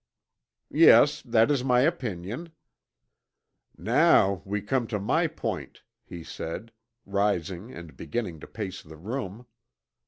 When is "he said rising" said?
6.03-7.71